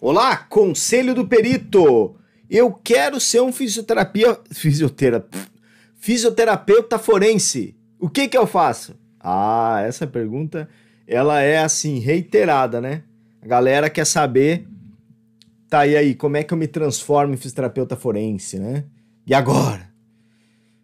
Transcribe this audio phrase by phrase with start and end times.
[0.00, 2.16] Olá, conselho do perito.
[2.50, 5.48] Eu quero ser um fisioterapia, fisioterapeuta,
[5.96, 7.76] fisioterapeuta forense.
[7.98, 8.94] O que que eu faço?
[9.18, 10.68] Ah, essa pergunta,
[11.06, 13.04] ela é assim reiterada, né?
[13.40, 14.66] A galera quer saber,
[15.70, 18.84] tá e aí, como é que eu me transformo em fisioterapeuta forense, né?
[19.26, 19.88] E agora?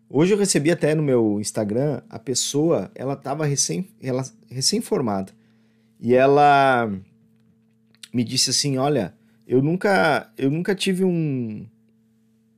[0.08, 5.32] Hoje eu recebi até no meu Instagram a pessoa, ela estava recém, ela, recém-formada
[6.00, 6.90] e ela
[8.12, 9.14] me disse assim, olha,
[9.46, 11.66] eu nunca, eu nunca tive um,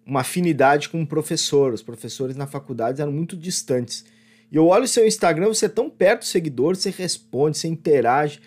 [0.05, 1.73] uma afinidade com um professor.
[1.73, 4.05] Os professores na faculdade eram muito distantes.
[4.51, 7.69] E eu olho o seu Instagram, você é tão perto do seguidor, você responde, você
[7.69, 8.41] interage.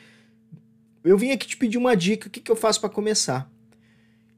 [1.04, 3.50] Eu vim aqui te pedir uma dica, o que, que eu faço para começar?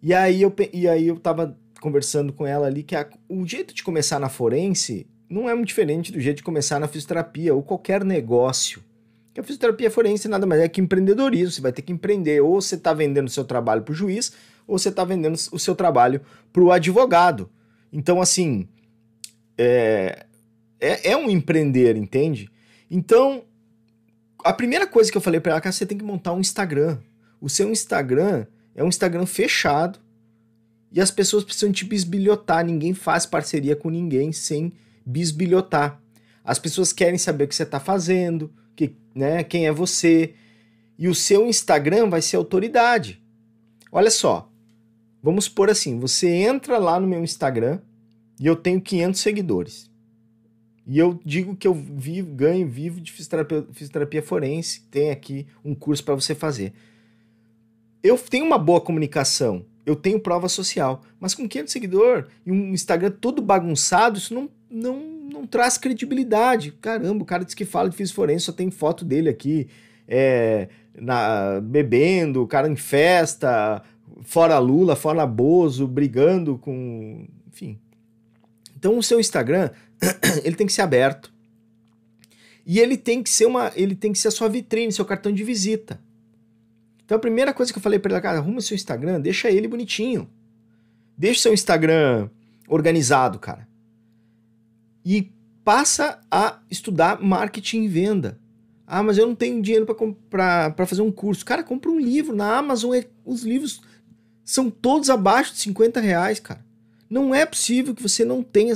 [0.01, 3.73] E aí eu, e aí eu tava conversando com ela ali que a, o jeito
[3.73, 7.61] de começar na forense não é muito diferente do jeito de começar na fisioterapia ou
[7.61, 8.81] qualquer negócio.
[9.37, 12.59] Que a fisioterapia forense nada mais é que empreendedorismo, você vai ter que empreender, ou
[12.59, 14.31] você está vendendo o seu trabalho para o juiz,
[14.65, 16.21] ou você está vendendo o seu trabalho
[16.51, 17.47] para o advogado.
[17.93, 18.67] Então, assim,
[19.55, 20.25] é,
[20.79, 22.49] é, é, um empreender, entende?
[22.89, 23.43] Então,
[24.43, 26.97] a primeira coisa que eu falei para ela que você tem que montar um Instagram.
[27.39, 29.99] O seu Instagram é um Instagram fechado,
[30.91, 32.65] e as pessoas precisam te bisbilhotar.
[32.65, 34.73] Ninguém faz parceria com ninguém sem
[35.05, 36.01] bisbilhotar.
[36.43, 40.33] As pessoas querem saber o que você está fazendo, que, né, quem é você.
[40.97, 43.21] E o seu Instagram vai ser autoridade.
[43.91, 44.49] Olha só,
[45.21, 47.81] vamos por assim: você entra lá no meu Instagram
[48.39, 49.91] e eu tenho 500 seguidores.
[50.85, 54.83] E eu digo que eu vivo, ganho, vivo de fisioterapia, fisioterapia forense.
[54.89, 56.71] Tem aqui um curso para você fazer.
[58.01, 61.01] Eu tenho uma boa comunicação eu tenho prova social.
[61.17, 66.71] Mas com 500 seguidores e um Instagram todo bagunçado, isso não, não, não traz credibilidade.
[66.71, 69.67] Caramba, o cara diz que fala de físico forense, só tem foto dele aqui,
[70.07, 73.83] é, na, bebendo, o cara em festa,
[74.23, 77.27] fora Lula, fora Bozo, brigando com.
[77.47, 77.79] Enfim.
[78.75, 79.69] Então o seu Instagram,
[80.43, 81.33] ele tem que ser aberto.
[82.65, 83.71] E ele tem que ser uma.
[83.75, 85.99] Ele tem que ser a sua vitrine, seu cartão de visita.
[87.05, 89.67] Então a primeira coisa que eu falei para ela, cara, arruma seu Instagram, deixa ele
[89.67, 90.29] bonitinho.
[91.17, 92.29] Deixa seu Instagram
[92.67, 93.67] organizado, cara.
[95.09, 95.31] E
[95.63, 98.37] passa a estudar marketing e venda.
[98.85, 99.85] Ah, mas eu não tenho dinheiro
[100.29, 101.45] para fazer um curso.
[101.45, 102.35] Cara, compra um livro.
[102.35, 103.81] Na Amazon, é, os livros
[104.43, 106.65] são todos abaixo de 50 reais, cara.
[107.09, 108.73] Não é possível que você não tenha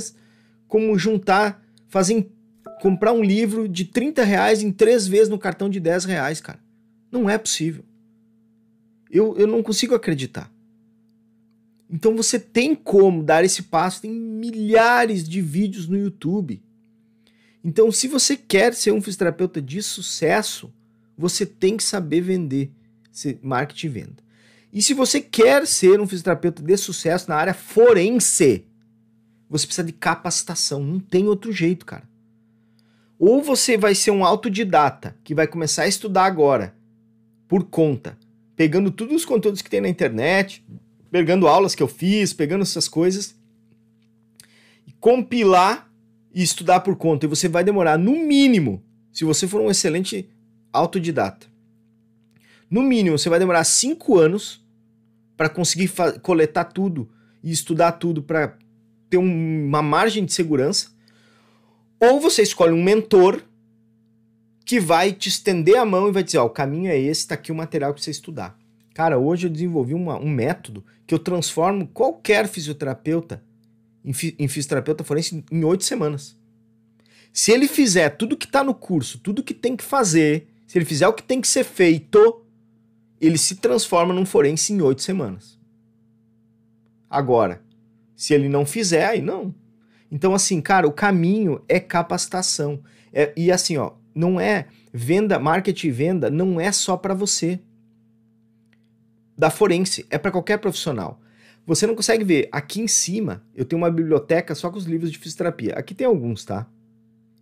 [0.68, 2.30] como juntar, fazer,
[2.80, 6.58] comprar um livro de 30 reais em três vezes no cartão de 10 reais, cara.
[7.10, 7.84] Não é possível.
[9.10, 10.50] Eu, eu não consigo acreditar.
[11.92, 16.62] Então você tem como dar esse passo, tem milhares de vídeos no YouTube.
[17.62, 20.72] Então, se você quer ser um fisioterapeuta de sucesso,
[21.16, 22.72] você tem que saber vender,
[23.42, 24.22] marketing e venda.
[24.72, 28.64] E se você quer ser um fisioterapeuta de sucesso na área forense,
[29.48, 32.08] você precisa de capacitação, não tem outro jeito, cara.
[33.18, 36.74] Ou você vai ser um autodidata, que vai começar a estudar agora,
[37.46, 38.18] por conta,
[38.56, 40.64] pegando todos os conteúdos que tem na internet,
[41.12, 43.36] pegando aulas que eu fiz, pegando essas coisas,
[44.98, 45.92] compilar
[46.34, 47.26] e estudar por conta.
[47.26, 50.30] E você vai demorar, no mínimo, se você for um excelente
[50.72, 51.46] autodidata,
[52.70, 54.64] no mínimo, você vai demorar cinco anos
[55.36, 57.10] para conseguir coletar tudo
[57.42, 58.56] e estudar tudo para
[59.10, 60.88] ter um, uma margem de segurança.
[62.00, 63.42] Ou você escolhe um mentor
[64.64, 67.34] que vai te estender a mão e vai dizer: Ó, o caminho é esse, tá
[67.34, 68.58] aqui o material para você estudar.
[68.94, 73.42] Cara, hoje eu desenvolvi uma, um método que eu transformo qualquer fisioterapeuta
[74.04, 76.36] em, em fisioterapeuta forense em oito semanas.
[77.32, 80.84] Se ele fizer tudo que está no curso, tudo que tem que fazer, se ele
[80.84, 82.44] fizer o que tem que ser feito,
[83.20, 85.58] ele se transforma num forense em oito semanas.
[87.08, 87.62] Agora,
[88.14, 89.54] se ele não fizer, aí não.
[90.10, 92.82] Então, assim, cara, o caminho é capacitação.
[93.12, 97.58] É, e assim, ó, não é venda, marketing e venda, não é só para você.
[99.36, 101.20] Da forense, é para qualquer profissional.
[101.66, 102.48] Você não consegue ver.
[102.52, 105.74] Aqui em cima, eu tenho uma biblioteca só com os livros de fisioterapia.
[105.74, 106.66] Aqui tem alguns, tá?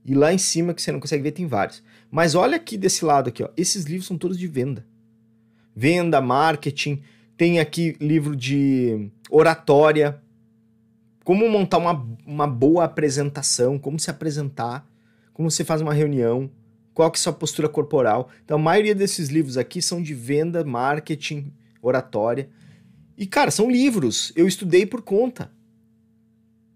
[0.05, 1.83] E lá em cima, que você não consegue ver, tem vários.
[2.11, 3.49] Mas olha aqui desse lado aqui, ó.
[3.57, 4.87] Esses livros são todos de venda.
[5.75, 7.03] venda, marketing.
[7.37, 10.21] Tem aqui livro de oratória,
[11.25, 14.87] como montar uma, uma boa apresentação, como se apresentar,
[15.33, 16.51] como você faz uma reunião,
[16.93, 18.29] qual que é a sua postura corporal.
[18.45, 21.51] Então, a maioria desses livros aqui são de venda, marketing,
[21.83, 22.49] oratória.
[23.17, 24.33] E, cara, são livros.
[24.35, 25.53] Eu estudei por conta.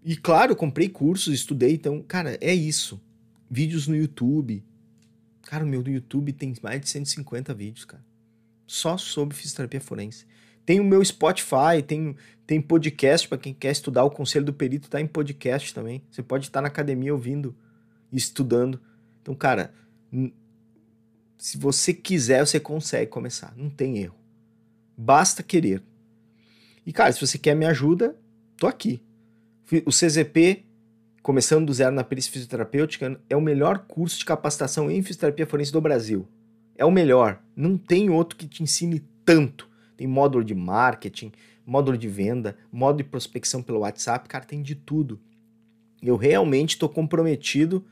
[0.03, 1.73] E, claro, comprei cursos, estudei.
[1.73, 3.01] Então, cara, é isso.
[3.49, 4.63] Vídeos no YouTube.
[5.43, 8.03] Cara, o meu do YouTube tem mais de 150 vídeos, cara.
[8.67, 10.25] Só sobre fisioterapia forense.
[10.65, 12.15] Tem o meu Spotify, tem,
[12.47, 14.03] tem podcast para quem quer estudar.
[14.03, 16.03] O Conselho do Perito tá em podcast também.
[16.09, 17.55] Você pode estar na academia ouvindo
[18.11, 18.81] e estudando.
[19.21, 19.71] Então, cara,
[21.37, 23.53] se você quiser, você consegue começar.
[23.55, 24.15] Não tem erro.
[24.97, 25.81] Basta querer.
[26.85, 28.15] E, cara, se você quer me ajuda,
[28.57, 29.01] tô aqui.
[29.85, 30.63] O CZP,
[31.21, 35.71] começando do zero na perícia fisioterapêutica, é o melhor curso de capacitação em fisioterapia forense
[35.71, 36.27] do Brasil.
[36.77, 37.41] É o melhor.
[37.55, 39.67] Não tem outro que te ensine tanto.
[39.97, 41.31] Tem módulo de marketing,
[41.65, 45.19] módulo de venda, módulo de prospecção pelo WhatsApp, cara, tem de tudo.
[46.03, 47.83] Eu realmente estou comprometido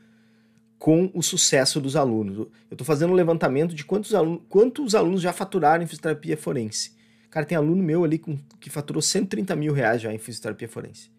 [0.84, 2.36] com o sucesso dos alunos.
[2.36, 6.92] Eu estou fazendo um levantamento de quantos alunos, quantos alunos já faturaram em fisioterapia forense.
[7.30, 11.10] Cara, tem aluno meu ali com, que faturou 130 mil reais já em fisioterapia forense.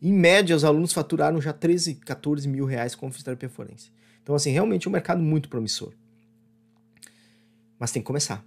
[0.00, 3.92] Em média, os alunos faturaram já 13, 14 mil reais com fisioterapia forense.
[4.22, 5.92] Então, assim, realmente é um mercado muito promissor.
[7.78, 8.42] Mas tem que começar.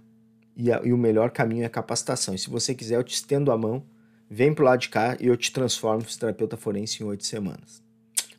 [0.56, 2.34] E, a, e o melhor caminho é a capacitação.
[2.34, 3.84] E se você quiser, eu te estendo a mão,
[4.28, 7.80] vem pro lado de cá e eu te transformo em fisioterapeuta forense em oito semanas.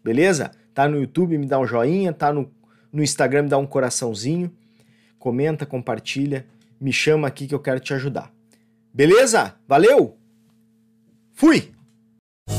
[0.03, 0.51] Beleza?
[0.75, 2.51] Tá no YouTube, me dá um joinha, tá no,
[2.91, 4.51] no Instagram, me dá um coraçãozinho,
[5.17, 6.45] comenta, compartilha,
[6.81, 8.29] me chama aqui que eu quero te ajudar.
[8.93, 9.55] Beleza?
[9.65, 10.17] Valeu?
[11.33, 11.71] Fui!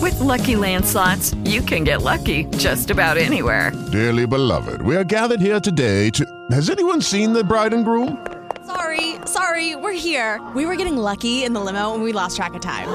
[0.00, 3.70] With lucky landslots, you can get lucky just about anywhere.
[3.92, 6.24] Dearly beloved, we are gathered here today to.
[6.50, 8.16] Has anyone seen the bride and groom?
[8.64, 10.40] Sorry, sorry, we're here.
[10.54, 12.88] We were getting lucky in the limo and we lost track of time.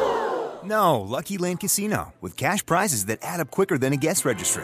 [0.63, 4.63] No, Lucky Land Casino, with cash prizes that add up quicker than a guest registry